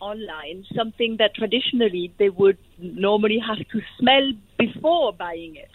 [0.00, 5.70] online, something that traditionally they would normally have to smell before buying it.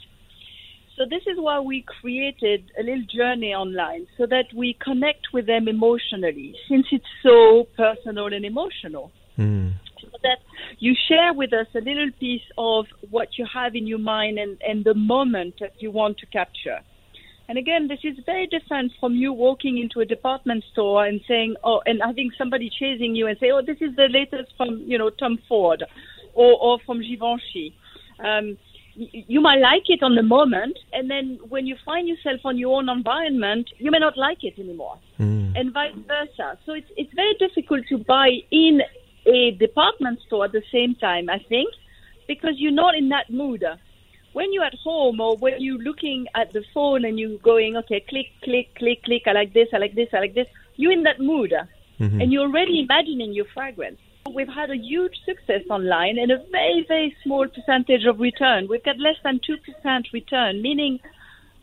[0.98, 5.46] So this is why we created a little journey online so that we connect with
[5.46, 9.12] them emotionally, since it's so personal and emotional.
[9.38, 9.74] Mm.
[10.02, 10.38] So that
[10.80, 14.58] you share with us a little piece of what you have in your mind and,
[14.66, 16.80] and the moment that you want to capture.
[17.48, 21.56] And again, this is very different from you walking into a department store and saying,
[21.64, 24.98] oh, and having somebody chasing you and say, oh, this is the latest from, you
[24.98, 25.84] know, Tom Ford
[26.34, 27.76] or, or from Givenchy.
[28.20, 28.58] Um,
[28.96, 32.78] you might like it on the moment, and then when you find yourself on your
[32.78, 35.52] own environment, you may not like it anymore, mm.
[35.54, 36.58] and vice versa.
[36.66, 38.82] So it's it's very difficult to buy in
[39.26, 41.30] a department store at the same time.
[41.30, 41.70] I think
[42.28, 43.66] because you're not in that mood
[44.36, 48.02] when you're at home or when you're looking at the phone and you're going, okay,
[48.02, 51.04] click, click, click, click, I like this, I like this, I like this, you're in
[51.04, 52.20] that mood mm-hmm.
[52.20, 53.98] and you're already imagining your fragrance.
[54.30, 58.68] We've had a huge success online and a very, very small percentage of return.
[58.68, 61.00] We've got less than 2% return, meaning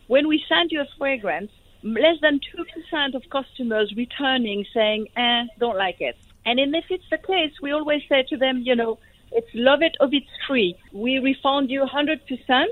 [0.07, 1.51] when we send you a fragrance,
[1.83, 6.17] less than 2% of customers returning saying, eh, don't like it.
[6.43, 8.97] And if it's the case, we always say to them, you know,
[9.33, 10.75] it's love it or it's free.
[10.91, 12.65] We refund you 100%.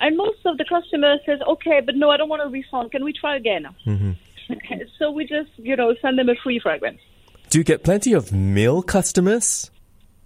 [0.00, 2.92] And most of the customers says, okay, but no, I don't want to refund.
[2.92, 3.66] Can we try again?
[3.86, 4.12] Mm-hmm.
[4.98, 7.00] so we just, you know, send them a free fragrance.
[7.50, 9.70] Do you get plenty of male customers?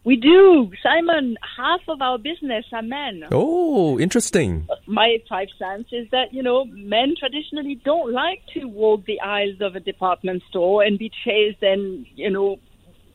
[0.05, 0.73] We do.
[0.83, 3.25] Simon, half of our business are men.
[3.31, 4.67] Oh, interesting.
[4.87, 9.61] My five cents is that, you know, men traditionally don't like to walk the aisles
[9.61, 12.59] of a department store and be chased and, you know,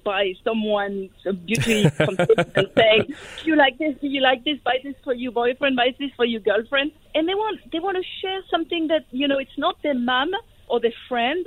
[0.08, 3.04] by someone so beauty and saying,
[3.43, 3.93] "Do you like this?
[4.00, 4.58] Do you like this?
[4.63, 5.76] Buy this for your boyfriend.
[5.76, 9.28] Buy this for your girlfriend." And they want they want to share something that you
[9.28, 10.32] know it's not their mom
[10.70, 11.46] or their friend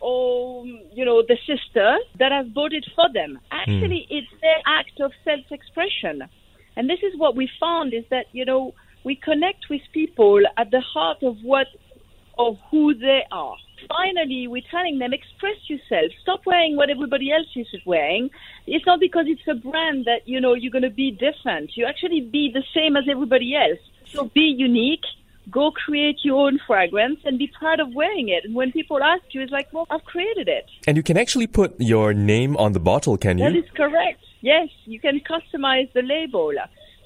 [0.00, 3.38] or you know the sister that has bought it for them.
[3.50, 4.16] Actually, mm.
[4.16, 6.24] it's their act of self-expression,
[6.76, 8.72] and this is what we found is that you know
[9.04, 11.66] we connect with people at the heart of what
[12.38, 13.56] of who they are.
[13.86, 16.12] Finally, we're telling them, express yourself.
[16.22, 18.30] Stop wearing what everybody else is wearing.
[18.66, 21.76] It's not because it's a brand that, you know, you're going to be different.
[21.76, 23.78] You actually be the same as everybody else.
[24.12, 25.04] So be unique.
[25.50, 28.44] Go create your own fragrance and be proud of wearing it.
[28.44, 30.66] And when people ask you, it's like, well, I've created it.
[30.86, 33.44] And you can actually put your name on the bottle, can you?
[33.44, 34.22] That is correct.
[34.40, 36.52] Yes, you can customize the label.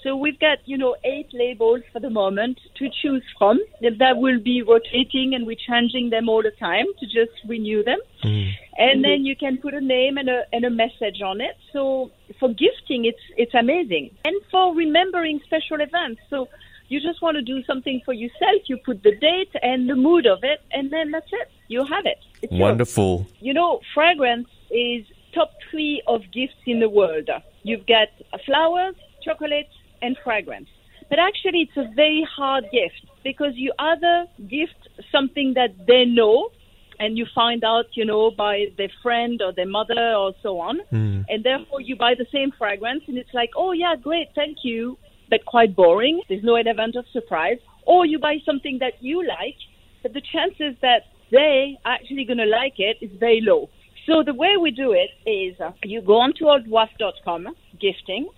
[0.02, 3.60] So we've got, you know, eight labels for the moment to choose from.
[3.80, 7.98] That will be rotating and we're changing them all the time to just renew them.
[8.24, 8.50] Mm.
[8.78, 11.56] And then you can put a name and a, and a message on it.
[11.72, 12.10] So
[12.40, 14.10] for gifting, it's, it's amazing.
[14.24, 16.20] And for remembering special events.
[16.30, 16.48] So
[16.88, 18.62] you just want to do something for yourself.
[18.66, 21.48] You put the date and the mood of it, and then that's it.
[21.68, 22.18] You have it.
[22.42, 23.18] It's Wonderful.
[23.18, 23.32] Yours.
[23.40, 27.30] You know, fragrance is top three of gifts in the world.
[27.62, 28.08] You've got
[28.44, 30.68] flowers, chocolates, and fragrance.
[31.08, 36.50] But actually, it's a very hard gift because you either gift something that they know
[36.98, 40.80] and you find out, you know, by their friend or their mother or so on.
[40.92, 41.24] Mm.
[41.28, 44.96] And therefore, you buy the same fragrance and it's like, oh, yeah, great, thank you,
[45.28, 46.22] but quite boring.
[46.28, 47.58] There's no element of surprise.
[47.84, 49.56] Or you buy something that you like,
[50.02, 53.68] but the chances that they are actually going to like it is very low.
[54.06, 57.48] So the way we do it is uh, you go on onto oldwaft.com,
[57.80, 58.28] gifting,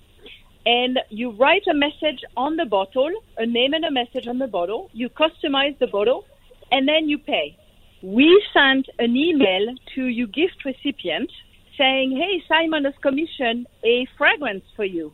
[0.66, 4.46] and you write a message on the bottle, a name and a message on the
[4.46, 4.90] bottle.
[4.92, 6.24] You customize the bottle,
[6.72, 7.57] and then you pay.
[8.03, 11.31] We send an email to your gift recipient
[11.77, 15.12] saying, "Hey, Simon has commissioned a fragrance for you.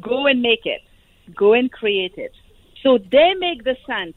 [0.00, 0.82] Go and make it.
[1.34, 2.32] Go and create it."
[2.82, 4.16] So they make the scent.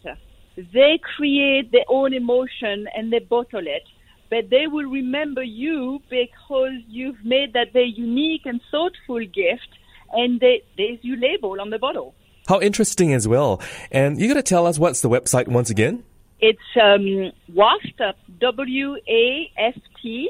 [0.74, 3.84] They create their own emotion and they bottle it
[4.30, 9.70] but they will remember you because you've made that very unique and thoughtful gift
[10.13, 12.15] and they, there's your label on the bottle.
[12.48, 13.62] How interesting as well.
[13.91, 16.04] And you got to tell us what's the website once again?
[16.39, 20.30] It's um, WAFT, W-A-F-T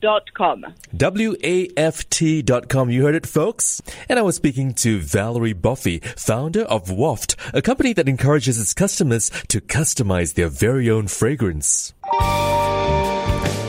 [0.00, 0.64] dot com.
[0.96, 2.90] W-A-F-T dot com.
[2.90, 3.80] You heard it, folks?
[4.08, 8.74] And I was speaking to Valerie Boffey, founder of Waft, a company that encourages its
[8.74, 11.94] customers to customize their very own fragrance.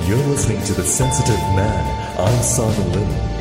[0.08, 2.19] You're listening to The Sensitive Man.
[2.19, 3.37] I'm Simon Lim.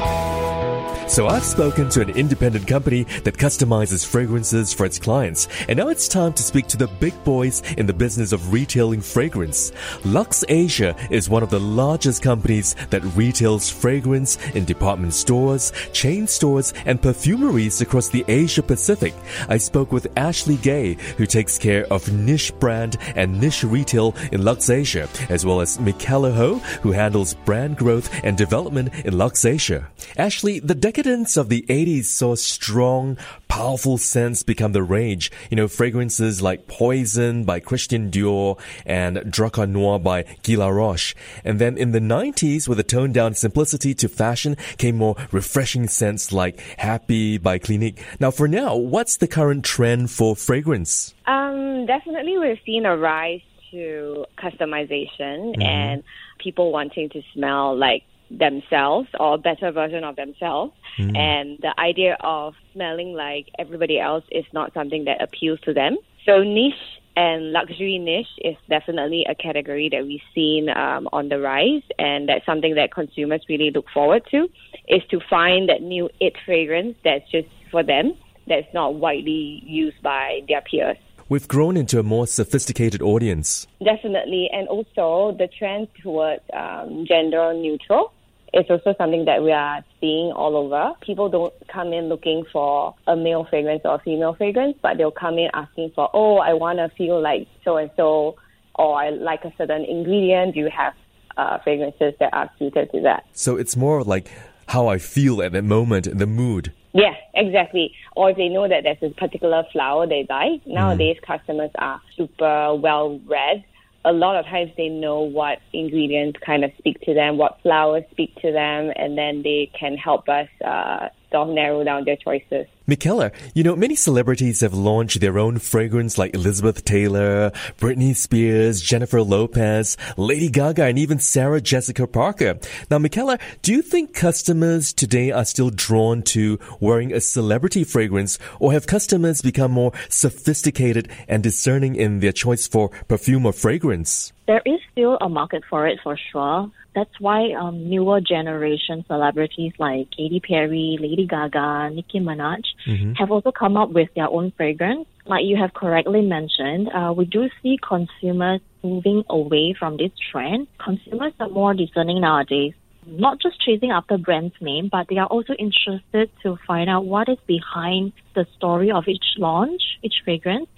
[1.09, 5.89] So I've spoken to an independent company that customizes fragrances for its clients, and now
[5.89, 9.71] it's time to speak to the big boys in the business of retailing fragrance.
[10.03, 16.75] Luxasia is one of the largest companies that retails fragrance in department stores, chain stores,
[16.87, 19.15] and perfumeries across the Asia Pacific.
[19.49, 24.43] I spoke with Ashley Gay, who takes care of niche brand and niche retail in
[24.43, 29.87] Luxasia, as well as Michaela Ho, who handles brand growth and development in Luxasia.
[30.17, 35.31] Ashley, the decadence of the 80s saw strong, powerful scents become the rage.
[35.51, 41.15] You know, fragrances like Poison by Christian Dior and Drakkar Noir by Guy Laroche.
[41.45, 45.87] And then in the 90s, with a toned down simplicity to fashion, came more refreshing
[45.87, 48.03] scents like Happy by Clinique.
[48.19, 51.13] Now, for now, what's the current trend for fragrance?
[51.27, 55.61] Um, definitely we've seen a rise to customization mm-hmm.
[55.61, 56.03] and
[56.39, 60.73] people wanting to smell like themselves or a better version of themselves.
[60.99, 61.17] Mm.
[61.17, 65.97] And the idea of smelling like everybody else is not something that appeals to them.
[66.25, 66.75] So niche
[67.17, 72.29] and luxury niche is definitely a category that we've seen um, on the rise, and
[72.29, 74.49] that's something that consumers really look forward to.
[74.89, 78.15] Is to find that new it fragrance that's just for them,
[78.47, 80.99] that's not widely used by their peers.
[81.29, 83.67] We've grown into a more sophisticated audience.
[83.83, 88.13] Definitely, and also the trend towards um, gender neutral
[88.53, 90.93] it's also something that we are seeing all over.
[91.01, 95.11] People don't come in looking for a male fragrance or a female fragrance, but they'll
[95.11, 98.37] come in asking for, oh, I want to feel like so and so,
[98.75, 100.55] or I like a certain ingredient.
[100.55, 100.95] Do you have
[101.37, 103.25] uh, fragrances that are suited to that?
[103.33, 104.31] So it's more like
[104.69, 106.73] how I feel at that moment, the mood.
[106.93, 107.93] Yeah, exactly.
[108.15, 110.67] Or if they know that there's a particular flower they like.
[110.67, 111.27] Nowadays, mm.
[111.27, 113.65] customers are super well read
[114.07, 118.05] a lot of times they know what ingredients kind of speak to them, what flowers
[118.13, 122.17] speak to them, and then they can help us uh, sort of narrow down their
[122.17, 122.67] choices.
[122.89, 128.81] Michaela, you know, many celebrities have launched their own fragrance like Elizabeth Taylor, Britney Spears,
[128.81, 132.61] Jennifer Lopez, Lady Gaga, and even Sarah Jessica Parker.
[132.89, 138.39] Now, Michaela, do you think customers today are still drawn to wearing a celebrity fragrance
[138.61, 144.33] or have customers become more sophisticated and discerning in their choice for perfume or fragrance?
[144.47, 146.71] There is still a market for it for sure.
[146.95, 153.13] That's why um, newer generation celebrities like Katy Perry, Lady Gaga, Nicki Minaj mm-hmm.
[153.13, 155.07] have also come up with their own fragrance.
[155.27, 160.69] like you have correctly mentioned, uh, we do see consumers moving away from this trend.
[160.79, 162.75] Consumers are more discerning nowadays,
[163.07, 167.29] not just chasing after brand's name, but they are also interested to find out what
[167.29, 170.69] is behind the story of each launch, each fragrance.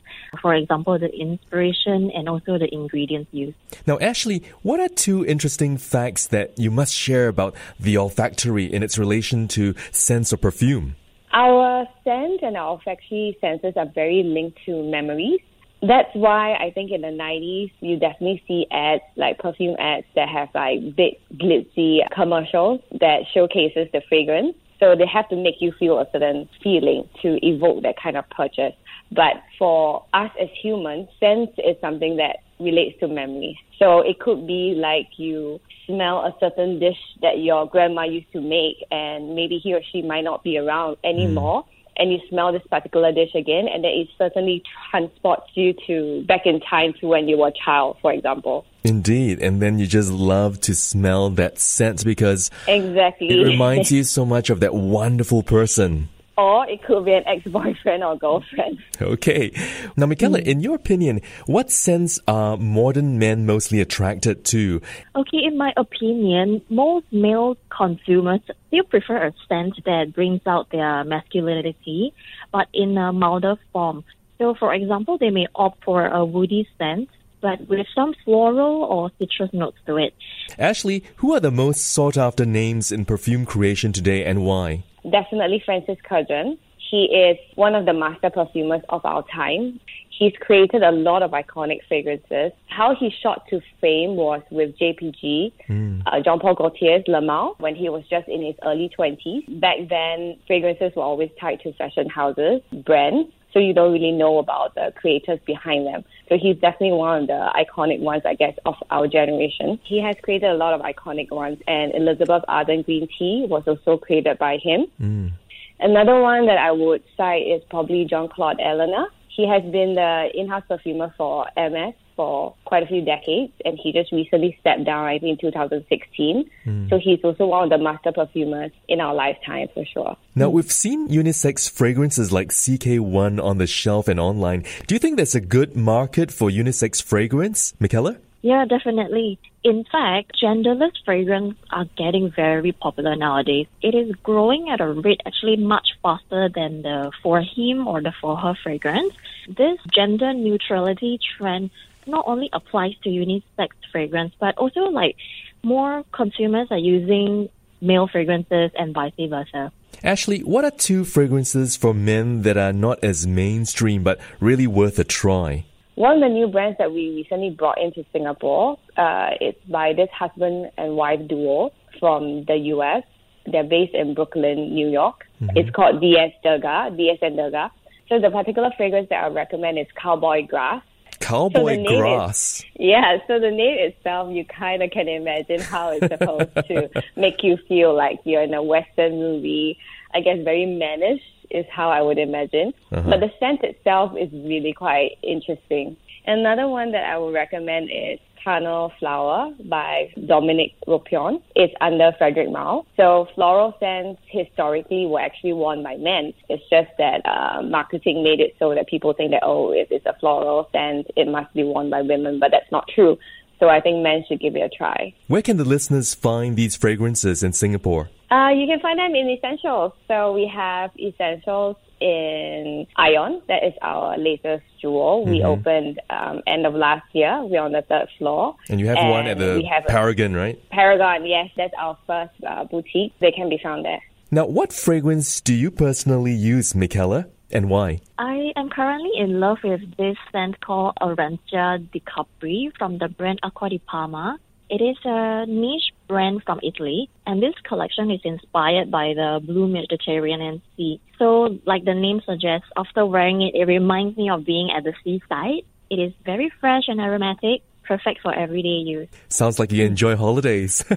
[0.42, 3.56] For example, the inspiration and also the ingredients used.
[3.86, 8.82] Now, Ashley, what are two interesting facts that you must share about the olfactory in
[8.82, 10.96] its relation to sense or perfume?
[11.32, 15.40] Our scent and our olfactory senses are very linked to memories.
[15.80, 20.28] That's why I think in the 90s, you definitely see ads, like perfume ads that
[20.28, 24.56] have like big glitzy commercials that showcases the fragrance.
[24.80, 28.28] So they have to make you feel a certain feeling to evoke that kind of
[28.30, 28.74] purchase.
[29.10, 33.58] But for us as humans, sense is something that relates to memory.
[33.78, 38.40] So it could be like you smell a certain dish that your grandma used to
[38.40, 41.64] make, and maybe he or she might not be around anymore.
[41.64, 41.68] Mm.
[42.00, 46.42] And you smell this particular dish again, and then it certainly transports you to back
[46.46, 48.64] in time to when you were a child, for example.
[48.84, 54.04] Indeed, and then you just love to smell that scent because exactly it reminds you
[54.04, 56.08] so much of that wonderful person
[56.38, 58.78] or it could be an ex-boyfriend or girlfriend.
[59.02, 59.50] Okay.
[59.96, 60.46] Now, Michaela, mm.
[60.46, 64.80] in your opinion, what sense are modern men mostly attracted to?
[65.16, 71.02] Okay, in my opinion, most male consumers still prefer a scent that brings out their
[71.04, 72.14] masculinity,
[72.52, 74.04] but in a milder form.
[74.38, 77.08] So, for example, they may opt for a woody scent
[77.40, 80.12] but with some floral or citrus notes to it.
[80.58, 84.82] Ashley, who are the most sought after names in perfume creation today and why?
[85.04, 86.58] Definitely Francis Kurkdjian.
[86.90, 89.78] He is one of the master perfumers of our time.
[90.18, 92.52] He's created a lot of iconic fragrances.
[92.66, 96.02] How he shot to fame was with JPG, mm.
[96.06, 99.60] uh, Jean Paul Gaultier's Le Male, when he was just in his early 20s.
[99.60, 104.38] Back then, fragrances were always tied to fashion houses, brands, so you don't really know
[104.38, 106.04] about the creators behind them.
[106.28, 109.80] So he's definitely one of the iconic ones, I guess, of our generation.
[109.84, 113.96] He has created a lot of iconic ones, and Elizabeth Arden Green Tea was also
[113.96, 114.86] created by him.
[115.00, 115.32] Mm.
[115.80, 119.06] Another one that I would cite is probably Jean Claude Ellena.
[119.28, 123.92] He has been the in-house perfumer for Hermes for quite a few decades, and he
[123.92, 126.50] just recently stepped down, I think, in 2016.
[126.66, 126.90] Mm.
[126.90, 130.16] So he's also one of the master perfumers in our lifetime for sure.
[130.34, 134.64] Now, we've seen unisex fragrances like CK1 on the shelf and online.
[134.88, 138.16] Do you think there's a good market for unisex fragrance, Michaela?
[138.42, 139.38] Yeah, definitely.
[139.62, 143.66] In fact, genderless fragrances are getting very popular nowadays.
[143.82, 148.12] It is growing at a rate actually much faster than the for him or the
[148.20, 149.12] for her fragrance.
[149.48, 151.70] This gender neutrality trend
[152.08, 155.16] not only applies to unisex fragrance, but also like
[155.62, 157.48] more consumers are using
[157.80, 159.72] male fragrances and vice versa.
[160.02, 164.98] Ashley, what are two fragrances for men that are not as mainstream but really worth
[164.98, 165.64] a try?
[165.96, 170.08] One of the new brands that we recently brought into Singapore, uh, it's by this
[170.16, 173.02] husband and wife duo from the US.
[173.50, 175.26] They're based in Brooklyn, New York.
[175.42, 175.56] Mm-hmm.
[175.56, 177.72] It's called DS Durga, DS and Durga.
[178.08, 180.82] So the particular fragrance that I recommend is Cowboy Grass.
[181.20, 182.60] Cowboy so grass.
[182.60, 186.90] Is, yeah, so the name itself, you kind of can imagine how it's supposed to
[187.16, 189.78] make you feel like you're in a Western movie.
[190.14, 192.72] I guess very mannish is how I would imagine.
[192.92, 193.10] Uh-huh.
[193.10, 195.96] But the scent itself is really quite interesting.
[196.26, 201.42] Another one that I would recommend is Carnal Flower by Dominique Ropion.
[201.54, 202.86] It's under Frederic Malle.
[202.96, 206.32] So floral scents historically were actually worn by men.
[206.48, 210.06] It's just that uh, marketing made it so that people think that, oh, if it's
[210.06, 213.18] a floral scent, it must be worn by women, but that's not true.
[213.60, 215.12] So I think men should give it a try.
[215.26, 218.08] Where can the listeners find these fragrances in Singapore?
[218.30, 219.92] Uh, you can find them in Escentials.
[220.06, 223.42] So we have Escentials in Ion.
[223.48, 225.22] That is our latest jewel.
[225.22, 225.30] Mm-hmm.
[225.30, 227.42] We opened um, end of last year.
[227.42, 228.56] We're on the third floor.
[228.68, 230.58] And you have and one at the Paragon, right?
[230.70, 231.48] Paragon, yes.
[231.56, 233.12] That's our first uh, boutique.
[233.20, 234.02] They can be found there.
[234.30, 237.26] Now, what fragrance do you personally use, Michaela?
[237.50, 238.00] and why?
[238.18, 243.40] I am currently in love with this scent called Arancia di Capri from the brand
[243.42, 244.38] Acqua di Parma.
[244.68, 249.68] It is a niche brand from Italy, and this collection is inspired by the blue
[249.68, 251.00] Mediterranean Sea.
[251.18, 254.94] So, like the name suggests, after wearing it, it reminds me of being at the
[255.04, 255.64] seaside.
[255.90, 259.08] It is very fresh and aromatic, perfect for everyday use.
[259.30, 260.84] Sounds like you enjoy holidays.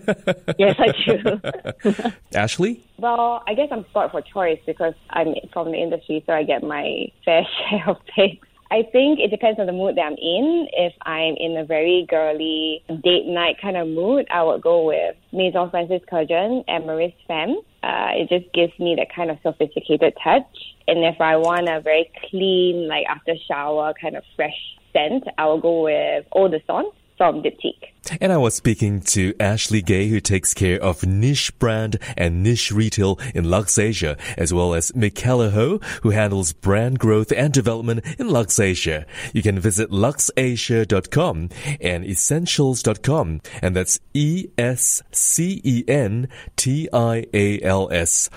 [0.57, 2.11] yes, I do.
[2.35, 2.83] Ashley?
[2.97, 6.63] Well, I guess I'm spoiled for choice because I'm from the industry, so I get
[6.63, 8.47] my fair share of picks.
[8.71, 10.67] I think it depends on the mood that I'm in.
[10.71, 15.13] If I'm in a very girly date night kind of mood, I would go with
[15.33, 17.59] Maison Francis Kurkdjian and Amyris Femme.
[17.83, 20.47] Uh, it just gives me that kind of sophisticated touch.
[20.87, 24.55] And if I want a very clean, like after shower kind of fresh
[24.93, 27.93] scent, I will go with Eau de Sens from Diptyque.
[28.19, 32.71] And I was speaking to Ashley Gay, who takes care of niche brand and niche
[32.71, 38.29] retail in Luxasia, as well as Michaela Ho, who handles brand growth and development in
[38.29, 39.05] Luxasia.
[39.35, 41.49] You can visit luxasia.com
[41.79, 44.99] and escentials.com, and that's E-S-C-E-N-T-I-A-L-S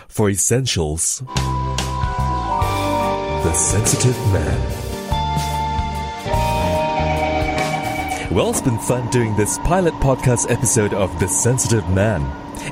[0.08, 1.26] for escentials.
[3.44, 4.83] The Sensitive Man.
[8.34, 12.20] Well, it's been fun doing this pilot podcast episode of The Sensitive Man.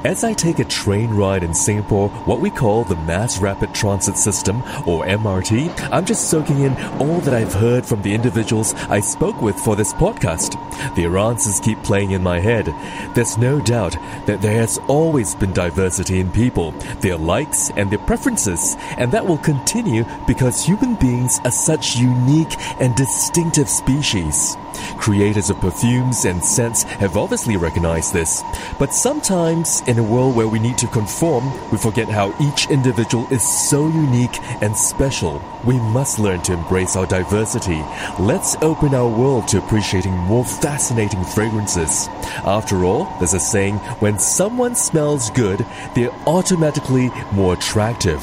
[0.04, 4.16] As I take a train ride in Singapore, what we call the Mass Rapid Transit
[4.16, 4.56] System,
[4.86, 9.40] or MRT, I'm just soaking in all that I've heard from the individuals I spoke
[9.40, 10.58] with for this podcast.
[10.94, 12.66] Their answers keep playing in my head.
[13.14, 17.98] There's no doubt that there has always been diversity in people, their likes and their
[17.98, 24.56] preferences, and that will continue because human beings are such unique and distinctive species.
[24.98, 28.42] Creators of perfumes and scents have obviously recognized this.
[28.78, 33.26] But sometimes, in a world where we need to conform, we forget how each individual
[33.30, 35.42] is so unique and special.
[35.64, 37.82] We must learn to embrace our diversity.
[38.18, 42.08] Let's open our world to appreciating more fascinating fragrances.
[42.46, 48.22] After all, there's a saying when someone smells good, they're automatically more attractive.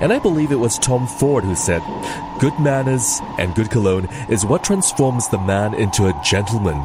[0.00, 1.82] And I believe it was Tom Ford who said,
[2.38, 6.80] Good manners and good cologne is what transforms the man into a gentleman.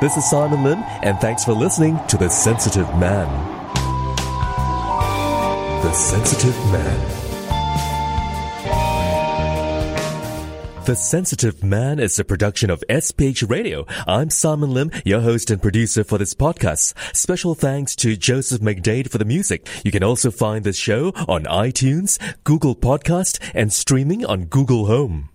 [0.00, 3.28] This is Simon Lim, and thanks for listening to The Sensitive Man.
[5.84, 7.19] The Sensitive Man.
[10.86, 13.86] The Sensitive Man is a production of SPH Radio.
[14.06, 16.94] I'm Simon Lim, your host and producer for this podcast.
[17.14, 19.68] Special thanks to Joseph McDade for the music.
[19.84, 25.30] You can also find the show on iTunes, Google Podcast, and streaming on Google Home.